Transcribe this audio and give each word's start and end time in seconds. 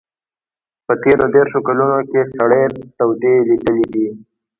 په 0.85 0.93
تېرو 1.03 1.25
دېرشو 1.35 1.59
کلونو 1.67 1.99
کې 2.11 2.21
سړې 2.35 2.63
تودې 2.97 3.35
لیدلي 3.47 3.85
دي. 3.93 4.07